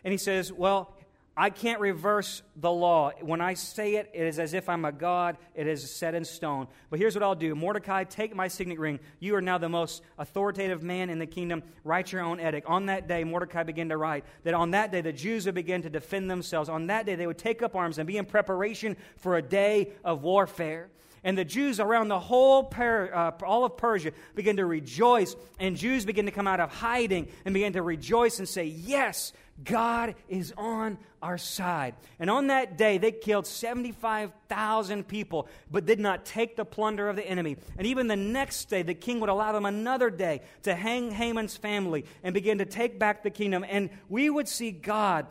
[0.03, 0.93] And he says, Well,
[1.35, 3.11] I can't reverse the law.
[3.21, 5.37] When I say it, it is as if I'm a God.
[5.55, 6.67] It is set in stone.
[6.89, 8.99] But here's what I'll do Mordecai, take my signet ring.
[9.19, 11.63] You are now the most authoritative man in the kingdom.
[11.85, 12.67] Write your own edict.
[12.67, 15.83] On that day, Mordecai began to write that on that day, the Jews would begin
[15.83, 16.67] to defend themselves.
[16.67, 19.93] On that day, they would take up arms and be in preparation for a day
[20.03, 20.89] of warfare.
[21.23, 25.77] And the Jews around the whole, per, uh, all of Persia began to rejoice, and
[25.77, 29.31] Jews began to come out of hiding and began to rejoice and say, Yes,
[29.63, 31.95] God is on our side.
[32.19, 37.15] And on that day, they killed 75,000 people, but did not take the plunder of
[37.15, 37.57] the enemy.
[37.77, 41.57] And even the next day, the king would allow them another day to hang Haman's
[41.57, 43.65] family and begin to take back the kingdom.
[43.67, 45.27] And we would see God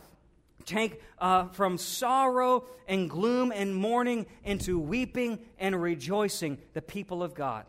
[0.65, 7.35] take uh, from sorrow and gloom and mourning into weeping and rejoicing the people of
[7.35, 7.65] God.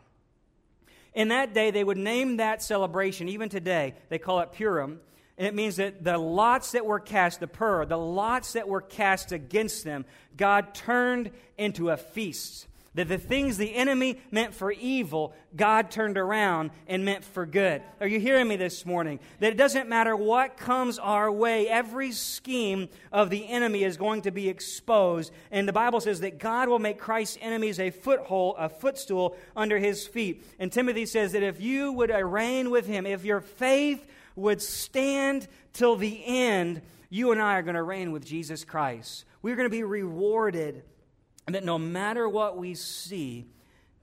[1.14, 5.02] In that day, they would name that celebration, even today, they call it Purim.
[5.42, 8.80] And it means that the lots that were cast, the pur, the lots that were
[8.80, 10.06] cast against them,
[10.38, 12.68] God turned into a feast.
[12.94, 17.82] That the things the enemy meant for evil, God turned around and meant for good.
[18.00, 19.20] Are you hearing me this morning?
[19.40, 24.22] That it doesn't matter what comes our way, every scheme of the enemy is going
[24.24, 25.34] to be exposed.
[25.50, 29.80] And the Bible says that God will make Christ's enemies a foothold, a footstool under
[29.80, 30.46] his feet.
[30.60, 35.48] And Timothy says that if you would reign with him, if your faith would stand
[35.74, 39.26] till the end, you and I are going to reign with Jesus Christ.
[39.42, 40.84] We're going to be rewarded
[41.48, 43.48] and that no matter what we see,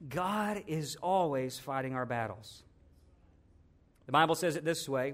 [0.07, 2.63] God is always fighting our battles.
[4.05, 5.13] The Bible says it this way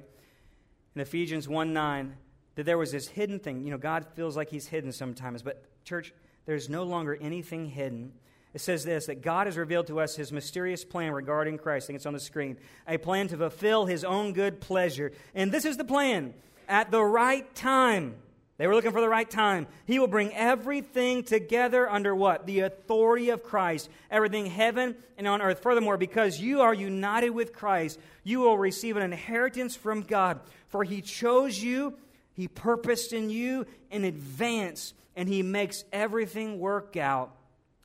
[0.95, 2.15] in Ephesians 1 9
[2.56, 3.63] that there was this hidden thing.
[3.63, 6.13] You know, God feels like He's hidden sometimes, but, church,
[6.45, 8.13] there's no longer anything hidden.
[8.55, 11.85] It says this that God has revealed to us His mysterious plan regarding Christ.
[11.85, 12.57] I think it's on the screen.
[12.87, 15.11] A plan to fulfill His own good pleasure.
[15.35, 16.33] And this is the plan
[16.67, 18.15] at the right time
[18.57, 19.67] they were looking for the right time.
[19.85, 22.45] He will bring everything together under what?
[22.45, 23.89] The authority of Christ.
[24.09, 25.61] Everything heaven and on earth.
[25.61, 30.39] Furthermore, because you are united with Christ, you will receive an inheritance from God.
[30.69, 31.95] For he chose you,
[32.33, 37.34] he purposed in you in advance, and he makes everything work out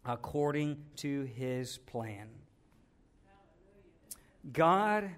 [0.05, 2.29] according to his plan.
[4.53, 5.11] God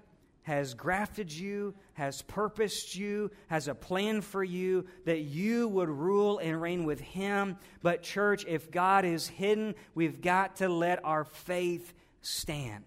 [0.43, 6.37] has grafted you, has purposed you, has a plan for you that you would rule
[6.39, 7.57] and reign with Him.
[7.81, 12.83] But, church, if God is hidden, we've got to let our faith stand.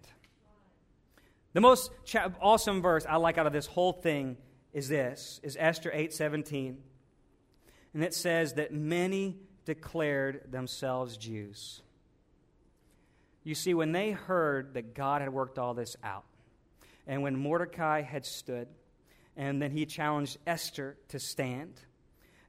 [1.54, 1.90] The most
[2.40, 4.36] awesome verse I like out of this whole thing
[4.74, 6.76] is this is Esther 8:17.
[7.94, 11.80] And it says that many declared themselves Jews.
[13.46, 16.24] You see when they heard that God had worked all this out
[17.06, 18.66] and when Mordecai had stood,
[19.36, 21.80] and then he challenged Esther to stand.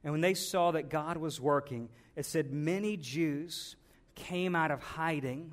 [0.02, 3.76] And when they saw that God was working, it said many Jews
[4.16, 5.52] came out of hiding.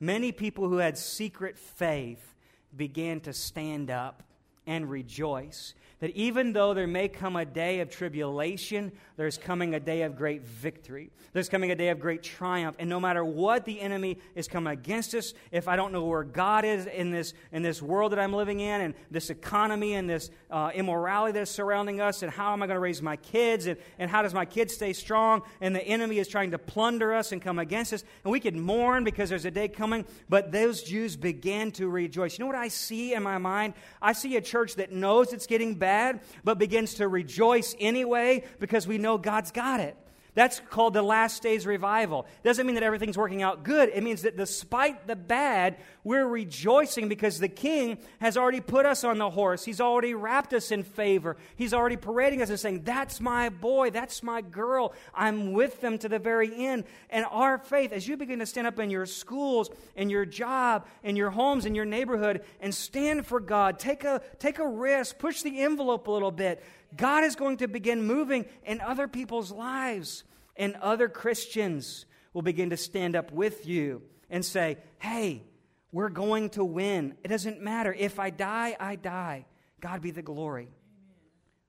[0.00, 2.34] Many people who had secret faith
[2.76, 4.24] began to stand up
[4.66, 5.74] and rejoice.
[6.02, 10.16] That even though there may come a day of tribulation, there's coming a day of
[10.16, 11.12] great victory.
[11.32, 12.74] There's coming a day of great triumph.
[12.80, 16.24] And no matter what the enemy is coming against us, if I don't know where
[16.24, 20.10] God is in this, in this world that I'm living in, and this economy and
[20.10, 23.66] this uh, immorality that's surrounding us, and how am I going to raise my kids,
[23.66, 27.14] and, and how does my kids stay strong, and the enemy is trying to plunder
[27.14, 30.50] us and come against us, and we could mourn because there's a day coming, but
[30.50, 32.36] those Jews began to rejoice.
[32.36, 33.74] You know what I see in my mind?
[34.00, 38.42] I see a church that knows it's getting bad bad, but begins to rejoice anyway
[38.58, 39.94] because we know God's got it.
[40.34, 42.26] That's called the last days revival.
[42.42, 43.90] Doesn't mean that everything's working out good.
[43.90, 49.04] It means that despite the bad, we're rejoicing because the king has already put us
[49.04, 49.62] on the horse.
[49.62, 51.36] He's already wrapped us in favor.
[51.56, 53.90] He's already parading us and saying, That's my boy.
[53.90, 54.94] That's my girl.
[55.14, 56.84] I'm with them to the very end.
[57.10, 60.86] And our faith, as you begin to stand up in your schools, in your job,
[61.02, 65.18] in your homes, in your neighborhood, and stand for God, take a, take a risk,
[65.18, 66.64] push the envelope a little bit
[66.96, 70.24] God is going to begin moving in other people's lives,
[70.56, 75.44] and other Christians will begin to stand up with you and say, Hey,
[75.90, 77.14] we're going to win.
[77.22, 77.92] It doesn't matter.
[77.92, 79.46] If I die, I die.
[79.80, 80.64] God be the glory.
[80.64, 80.72] Amen.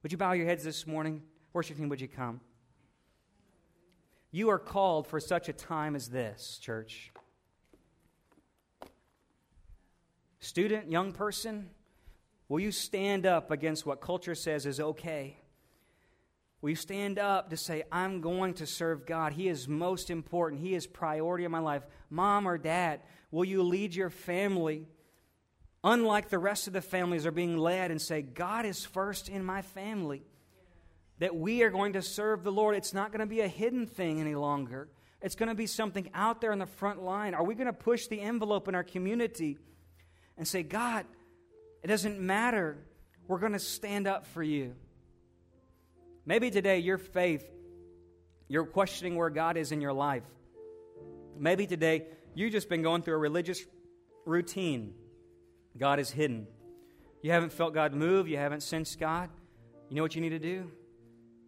[0.01, 1.21] Would you bow your heads this morning?
[1.51, 2.39] Worship team, would you come?
[4.32, 7.11] You are called for such a time as this, church.
[10.39, 11.69] Student, young person,
[12.54, 15.38] Will you stand up against what culture says is okay?
[16.62, 19.34] Will you stand up to say, I'm going to serve God?
[19.34, 20.62] He is most important.
[20.62, 21.82] He is priority in my life.
[22.12, 22.99] Mom or dad,
[23.32, 24.86] will you lead your family?
[25.84, 29.43] Unlike the rest of the families are being led and say, God is first in
[29.43, 30.22] my family.
[31.18, 32.76] That we are going to serve the Lord.
[32.76, 34.89] It's not going to be a hidden thing any longer.
[35.24, 37.34] It's going to be something out there on the front line.
[37.34, 39.58] Are we going to push the envelope in our community
[40.38, 41.08] and say, God,
[41.84, 42.78] it doesn't matter.
[43.28, 44.76] We're going to stand up for you.
[46.26, 47.46] Maybe today your faith,
[48.48, 50.24] you're questioning where God is in your life.
[51.38, 53.62] Maybe today you've just been going through a religious
[54.26, 54.94] routine.
[55.78, 56.48] God is hidden.
[57.22, 58.28] You haven't felt God move.
[58.28, 59.30] You haven't sensed God.
[59.90, 60.72] You know what you need to do?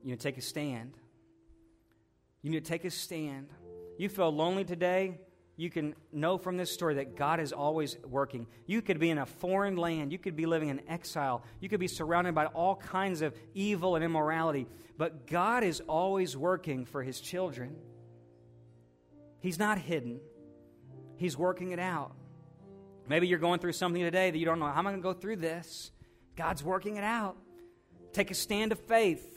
[0.03, 0.93] You need to take a stand.
[2.41, 3.49] You need to take a stand.
[3.97, 5.19] You feel lonely today
[5.57, 8.47] you can know from this story that God is always working.
[8.65, 11.79] You could be in a foreign land, you could be living in exile, you could
[11.79, 17.03] be surrounded by all kinds of evil and immorality, but God is always working for
[17.03, 17.75] his children.
[19.39, 20.19] He's not hidden,
[21.17, 22.13] he's working it out.
[23.07, 24.65] Maybe you're going through something today that you don't know.
[24.65, 25.91] How am I going to go through this?
[26.35, 27.37] God's working it out.
[28.13, 29.34] Take a stand of faith.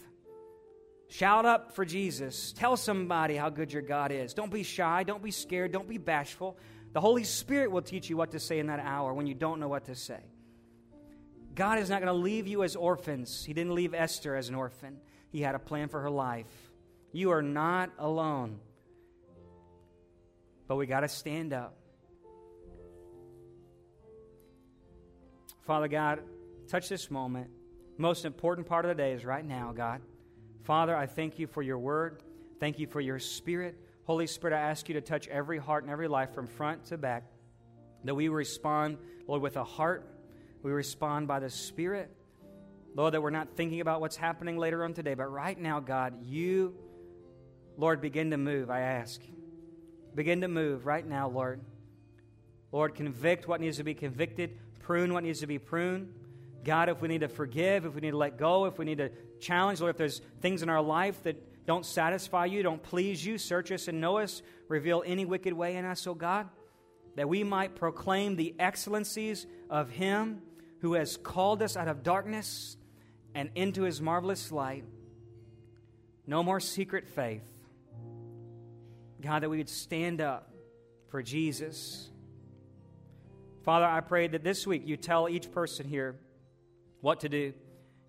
[1.09, 2.53] Shout up for Jesus.
[2.53, 4.35] Tell somebody how good your God is.
[4.35, 5.05] Don't be shy.
[5.05, 5.73] Don't be scared.
[5.73, 6.59] Don't be bashful.
[6.93, 9.59] The Holy Spirit will teach you what to say in that hour when you don't
[9.59, 10.21] know what to say.
[11.55, 13.43] God is not going to leave you as orphans.
[13.45, 14.99] He didn't leave Esther as an orphan,
[15.31, 16.47] He had a plan for her life.
[17.13, 18.61] You are not alone.
[20.67, 21.75] But we got to stand up.
[25.67, 26.21] Father God,
[26.69, 27.51] touch this moment.
[27.97, 30.03] Most important part of the day is right now, God.
[30.69, 32.23] Father, I thank you for your word.
[32.61, 33.81] Thank you for your spirit.
[34.05, 36.99] Holy Spirit, I ask you to touch every heart and every life from front to
[36.99, 37.25] back,
[38.05, 40.07] that we respond, Lord, with a heart.
[40.62, 42.14] We respond by the Spirit.
[42.95, 46.23] Lord, that we're not thinking about what's happening later on today, but right now, God,
[46.23, 46.75] you,
[47.79, 49.23] Lord, begin to move, I ask.
[50.14, 51.62] Begin to move right now, Lord.
[52.73, 56.12] Lord, convict what needs to be convicted, prune what needs to be pruned.
[56.65, 58.99] God, if we need to forgive, if we need to let go, if we need
[58.99, 63.25] to challenge, Lord, if there's things in our life that don't satisfy you, don't please
[63.25, 66.49] you, search us and know us, reveal any wicked way in us, oh God,
[67.17, 70.43] that we might proclaim the excellencies of Him
[70.81, 72.77] who has called us out of darkness
[73.35, 74.85] and into His marvelous light.
[76.27, 77.47] No more secret faith.
[79.21, 80.53] God, that we would stand up
[81.09, 82.09] for Jesus.
[83.65, 86.17] Father, I pray that this week you tell each person here
[87.01, 87.53] what to do.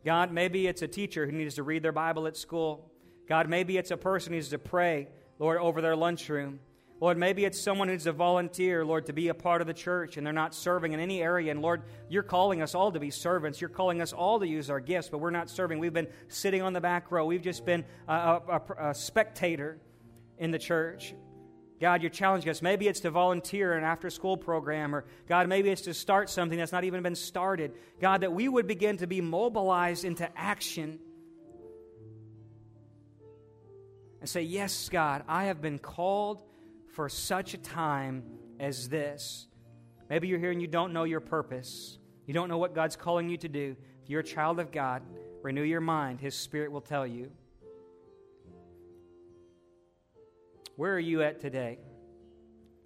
[0.06, 2.92] God, maybe it's a teacher who needs to read their Bible at school.
[3.28, 6.60] God, maybe it's a person who needs to pray, Lord, over their lunchroom.
[7.02, 10.18] Lord, maybe it's someone who's a volunteer, Lord, to be a part of the church
[10.18, 11.52] and they're not serving in any area.
[11.52, 13.62] And Lord, you're calling us all to be servants.
[13.62, 15.80] You're calling us all to use our gifts, but we're not serving.
[15.80, 17.26] We've been sitting on the back row.
[17.26, 19.80] We've just been a, a, a spectator
[20.38, 21.14] in the church.
[21.80, 22.62] God, you're challenging us.
[22.62, 26.58] Maybe it's to volunteer an after school program, or God, maybe it's to start something
[26.58, 27.74] that's not even been started.
[28.02, 31.00] God, that we would begin to be mobilized into action
[34.20, 36.44] and say, Yes, God, I have been called
[36.94, 38.24] for such a time
[38.60, 39.48] as this.
[40.10, 41.98] Maybe you're here and you don't know your purpose.
[42.26, 43.76] You don't know what God's calling you to do.
[44.04, 45.04] If you're a child of God,
[45.42, 46.20] renew your mind.
[46.20, 47.32] His Spirit will tell you.
[50.80, 51.78] Where are you at today?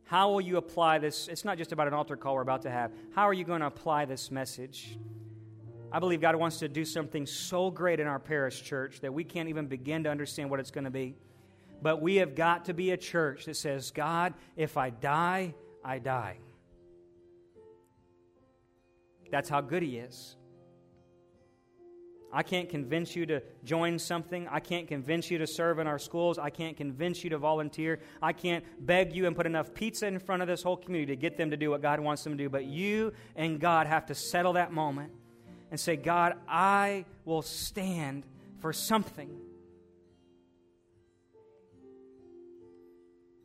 [0.05, 1.27] How will you apply this?
[1.27, 2.91] It's not just about an altar call we're about to have.
[3.13, 4.97] How are you going to apply this message?
[5.91, 9.23] I believe God wants to do something so great in our parish church that we
[9.23, 11.13] can't even begin to understand what it's going to be.
[11.83, 15.53] But we have got to be a church that says, God, if I die,
[15.85, 16.37] I die.
[19.29, 20.35] That's how good He is.
[22.36, 24.47] I can't convince you to join something.
[24.49, 26.39] I can't convince you to serve in our schools.
[26.39, 27.99] I can't convince you to volunteer.
[28.23, 31.21] I can't beg you and put enough pizza in front of this whole community to
[31.21, 32.49] get them to do what God wants them to do.
[32.49, 35.13] But you and God have to settle that moment
[35.69, 38.25] and say, God, I will stand
[38.61, 39.29] for something.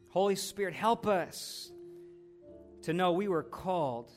[0.08, 1.70] Holy Spirit, help us
[2.82, 4.10] to know we were called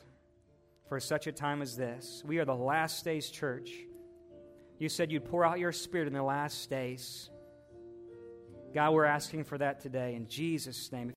[0.88, 2.22] for such a time as this.
[2.24, 3.70] We are the last days church.
[4.82, 7.30] You said you'd pour out your spirit in the last days.
[8.74, 11.08] God, we're asking for that today in Jesus' name.